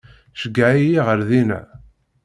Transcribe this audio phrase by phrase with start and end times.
[0.39, 1.59] Ceyyeɛ-iyi ar dina.